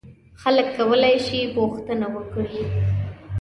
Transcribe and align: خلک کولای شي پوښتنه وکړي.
خلک 0.41 0.67
کولای 0.77 1.15
شي 1.27 1.39
پوښتنه 1.55 2.07
وکړي. 2.15 2.61